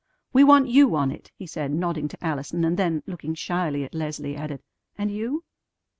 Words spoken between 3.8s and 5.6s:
at Leslie, added, "And you?"